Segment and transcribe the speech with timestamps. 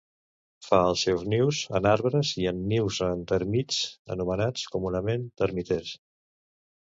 [0.67, 3.81] Fa els seus nius en arbres i en nius de tèrmits
[4.15, 5.93] anomenats comunament termiters.